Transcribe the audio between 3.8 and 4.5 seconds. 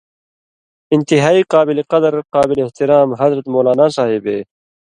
صاحبے